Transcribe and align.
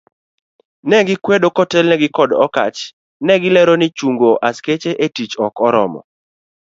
Ne 0.89 0.97
gikwedo 1.07 1.47
kotelnegi 1.55 2.09
kod 2.17 2.31
Okatch, 2.45 2.79
negilero 3.25 3.73
ni 3.77 3.87
chungo 3.97 4.29
askechego 4.47 4.99
etich 5.05 5.33
ok 5.45 5.55
oromo. 5.67 6.01